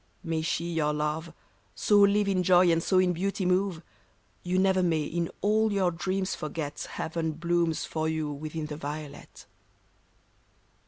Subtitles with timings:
[0.23, 1.31] May she, your love.
[1.75, 3.83] So live in joy and so in beauty move,
[4.41, 9.45] You never may in all your dreams forget Heaven blooms for you within the violet.